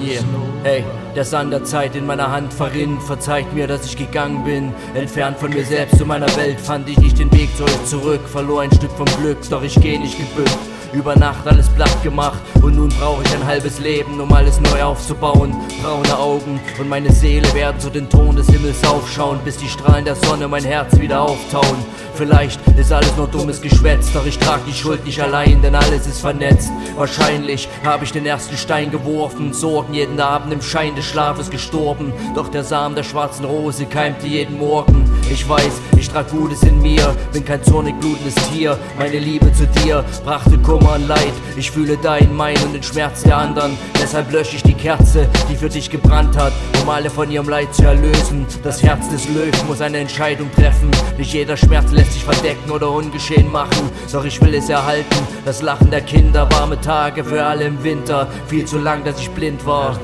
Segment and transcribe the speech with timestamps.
[0.00, 0.22] Yeah,
[0.62, 0.84] hey,
[1.16, 3.02] der Sand der Zeit in meiner Hand verrinnt.
[3.02, 4.72] Verzeiht mir, dass ich gegangen bin.
[4.94, 8.20] Entfernt von mir selbst zu meiner Welt fand ich nicht den Weg zu euch zurück.
[8.26, 12.40] Verlor ein Stück vom Glück, doch ich geh nicht gebückt über Nacht alles platt gemacht
[12.62, 15.54] und nun brauche ich ein halbes Leben, um alles neu aufzubauen.
[15.82, 20.04] Braune Augen und meine Seele werden zu den Ton des Himmels aufschauen, bis die Strahlen
[20.04, 21.84] der Sonne mein Herz wieder auftauen.
[22.16, 26.06] Vielleicht ist alles nur dummes Geschwätz, doch ich trag die Schuld nicht allein, denn alles
[26.06, 26.70] ist vernetzt.
[26.96, 32.12] Wahrscheinlich habe ich den ersten Stein geworfen, Sorgen jeden Abend im Schein des Schlafes gestorben.
[32.36, 35.10] Doch der Samen der schwarzen Rose keimte jeden Morgen.
[35.28, 38.78] Ich weiß, ich trag Gutes in mir, bin kein zornig blutendes Tier.
[38.96, 41.32] Meine Liebe zu dir brachte Kummer und Leid.
[41.56, 43.76] Ich fühle dein, mein und den Schmerz der anderen.
[44.00, 47.74] Deshalb lösche ich die Kerze, die für dich gebrannt hat, um alle von ihrem Leid
[47.74, 48.46] zu erlösen.
[48.62, 50.90] Das Herz des Löwen muss eine Entscheidung treffen.
[51.18, 53.90] Nicht jeder Schmerz lässt sich verdecken oder ungeschehen machen.
[54.12, 55.16] Doch ich will es erhalten.
[55.44, 58.28] Das Lachen der Kinder, warme Tage für alle im Winter.
[58.46, 59.98] Viel zu lang, dass ich blind war.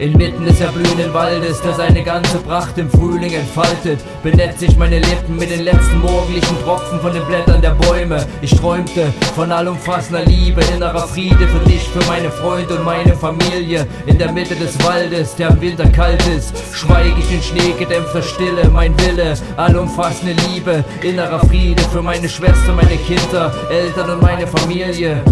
[0.00, 5.36] Inmitten des erblühenden Waldes, der seine ganze Pracht im Frühling entfaltet, benetzt sich meine Lippen
[5.36, 8.26] mit den letzten morgendlichen Tropfen von den Blättern der Bäume.
[8.40, 13.86] Ich träumte von allumfassender Liebe, innerer Friede für dich, für meine Freunde und meine Familie.
[14.06, 18.70] In der Mitte des Waldes, der im Winter kalt ist, schweige ich in schneegedämpfter Stille,
[18.70, 25.22] mein Wille, allumfassende Liebe, innerer Friede für meine Schwester, meine Kinder, Eltern und meine Familie.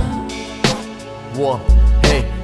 [1.32, 1.58] Wow.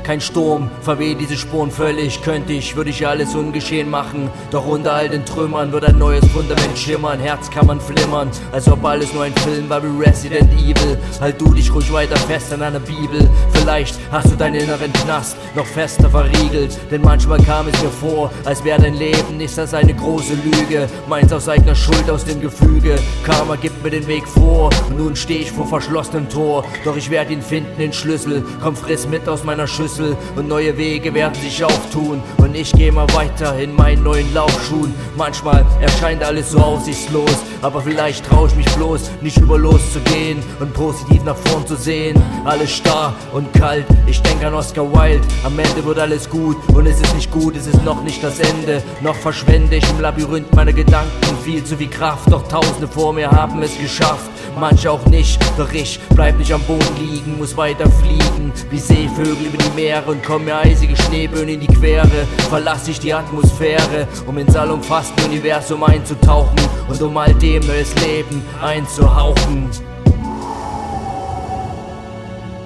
[0.04, 2.20] Kein Sturm verweht diese Spuren völlig.
[2.20, 4.28] Könnte ich, würde ich alles ungeschehen machen.
[4.50, 7.18] Doch unter all den Trümmern wird ein neues Fundament schimmern.
[7.18, 10.98] Herzkammern flimmern, als ob alles nur ein Film war wie Resident Evil.
[11.22, 13.26] Halt du dich ruhig weiter fest an einer Bibel.
[13.54, 16.78] Vielleicht hast du deinen inneren Knast noch fester verriegelt.
[16.90, 20.86] Denn manchmal kam es mir vor, als wäre dein Leben nicht das eine große Lüge.
[21.08, 22.98] Meins aus eigener Schuld aus dem Gefüge.
[23.24, 24.68] Karma gibt mir den Weg vor.
[24.86, 26.62] Und nun stehe ich vor verschlossenem Tor.
[26.84, 28.44] Doch ich werde ihn finden, den Schlüssel.
[28.62, 29.93] Komm, friss mit aus meiner Schüssel.
[29.94, 32.22] Schlüssel und neue Wege werden sich auftun.
[32.38, 34.94] Und ich gehe mal weiter in meinen neuen Laufschuhen.
[35.16, 40.72] Manchmal erscheint alles so aussichtslos, aber vielleicht traue ich mich bloß, nicht über loszugehen und
[40.74, 42.20] positiv nach vorn zu sehen.
[42.44, 45.26] Alles starr und kalt, ich denke an Oscar Wilde.
[45.44, 48.38] Am Ende wird alles gut und es ist nicht gut, es ist noch nicht das
[48.40, 48.82] Ende.
[49.00, 53.30] Noch verschwende ich im Labyrinth meiner Gedanken viel zu viel Kraft, doch Tausende vor mir
[53.30, 55.40] haben es geschafft manche auch nicht.
[55.58, 58.52] Doch ich bleib nicht am Boden liegen, muss weiter fliegen.
[58.70, 62.26] Wie Seevögel über die Meere und kommen mir eisige Schneeböen in die Quere.
[62.48, 66.58] Verlass ich die Atmosphäre, um ins allumfassende Universum einzutauchen
[66.88, 69.68] und um all dem neues Leben einzuhauchen.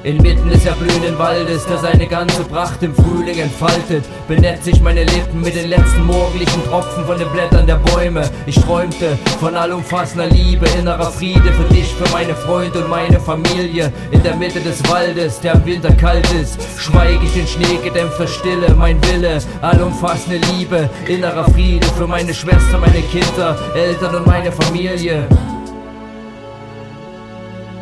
[0.05, 5.41] Inmitten des erblühenden Waldes, der seine ganze Pracht im Frühling entfaltet, benetzt sich meine Lippen
[5.41, 8.23] mit den letzten morgendlichen Tropfen von den Blättern der Bäume.
[8.47, 13.93] Ich träumte von allumfassender Liebe, innerer Friede für dich, für meine Freunde und meine Familie.
[14.13, 18.75] In der Mitte des Waldes, der im Winter kalt ist, schweige ich in schneegedämpfter Stille,
[18.79, 25.27] mein Wille, allumfassende Liebe, innerer Friede für meine Schwester, meine Kinder, Eltern und meine Familie.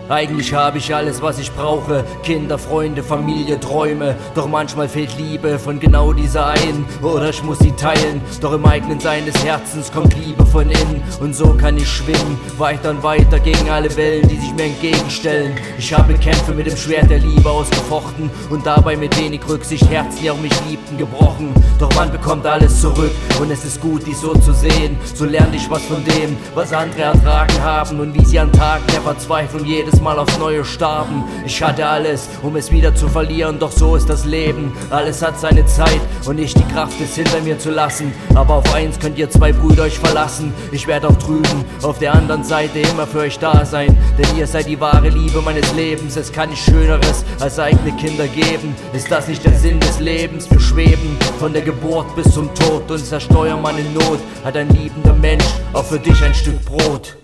[0.08, 2.04] Eigentlich habe ich alles, was ich brauche.
[2.22, 4.14] Kinder, Freunde, Familie, Träume.
[4.36, 6.86] Doch manchmal fehlt Liebe von genau dieser einen.
[7.02, 8.20] Oder ich muss sie teilen.
[8.40, 11.02] Doch im eigenen Sein des Herzens kommt Liebe von innen.
[11.18, 12.38] Und so kann ich schwimmen.
[12.56, 15.56] Weiter und weiter gegen alle Wellen, die sich mir entgegenstellen.
[15.76, 18.30] Ich habe Kämpfe mit dem Schwert der Liebe ausgefochten.
[18.48, 21.52] Und dabei mit wenig Rücksicht Herzen, die auch mich liebten, gebrochen.
[21.80, 23.10] Doch man bekommt alles zurück.
[23.40, 24.96] Und es ist gut, dies so zu sehen.
[25.14, 27.98] So lerne ich was von dem, was andere ertragen haben.
[27.98, 31.24] Und wie sie an Tagen der Verzweiflung jedes jedes Mal aufs Neue starben.
[31.46, 34.72] Ich hatte alles, um es wieder zu verlieren, doch so ist das Leben.
[34.90, 38.12] Alles hat seine Zeit und nicht die Kraft, es hinter mir zu lassen.
[38.34, 40.52] Aber auf eins könnt ihr zwei Brüder euch verlassen.
[40.72, 43.96] Ich werde auch drüben auf der anderen Seite immer für euch da sein.
[44.18, 46.16] Denn ihr seid die wahre Liebe meines Lebens.
[46.16, 48.74] Es kann nicht Schöneres als eigene Kinder geben.
[48.92, 50.50] Ist das nicht der Sinn des Lebens?
[50.50, 52.90] Wir schweben von der Geburt bis zum Tod.
[52.90, 57.16] Unser Steuermann in Not hat ein liebender Mensch auch für dich ein Stück Brot.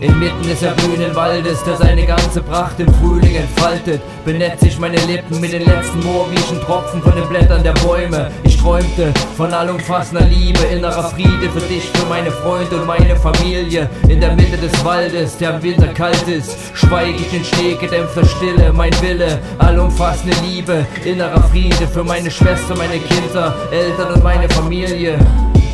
[0.00, 5.40] Inmitten des erblühenden Waldes, der seine ganze Pracht im Frühling entfaltet, benetzt sich meine Lippen
[5.40, 8.30] mit den letzten morgendlichen Tropfen von den Blättern der Bäume.
[8.44, 13.88] Ich träumte von allumfassender Liebe, innerer Friede für dich, für meine Freunde und meine Familie.
[14.08, 18.72] In der Mitte des Waldes, der im Winter kalt ist, schweige ich in schneegedämpfter Stille,
[18.72, 25.18] mein Wille, allumfassende Liebe, innerer Friede für meine Schwester, meine Kinder, Eltern und meine Familie.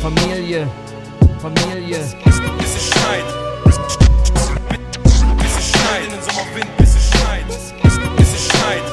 [0.01, 0.67] Familie.
[1.39, 1.99] Familie.
[2.83, 3.25] es schneit.
[3.63, 3.77] Bis
[5.57, 6.03] es schneit.
[6.05, 7.47] In den Sommerwind, bis es schneit.
[7.47, 8.83] Bis es schneit.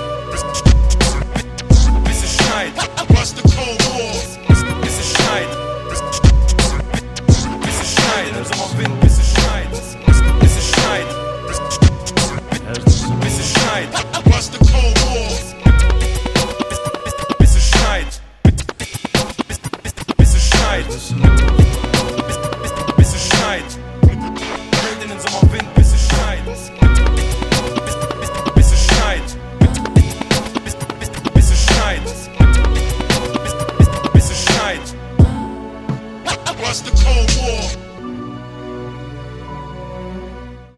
[2.04, 2.74] Bis es schneit.
[3.08, 4.38] Bust the cold walls.
[4.82, 5.50] Bis es schneit.
[5.88, 6.00] Bis
[7.80, 8.26] es schneit.
[8.28, 9.70] In den Sommerwind, bis es schneit.
[10.40, 11.08] Bis es schneit.
[13.20, 13.88] Bis es schneit.
[14.24, 15.46] Bust the cold walls.
[17.38, 18.12] Bis es schneit.
[20.16, 20.86] Bis es schneit.
[23.50, 23.64] schneit.
[24.02, 26.89] Mit Bildern in Sommerwind, bis es schneit.